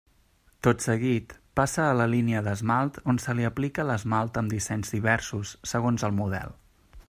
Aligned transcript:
Tot 0.67 0.85
seguit 0.85 1.33
passa 1.59 1.83
a 1.89 1.97
la 1.97 2.07
línia 2.13 2.41
d'esmalt 2.47 2.97
on 3.13 3.21
se 3.27 3.37
li 3.41 3.47
aplica 3.51 3.87
l'esmalt 3.91 4.41
amb 4.43 4.55
dissenys 4.57 4.95
diversos, 4.97 5.53
segons 5.77 6.07
el 6.09 6.21
model. 6.23 6.61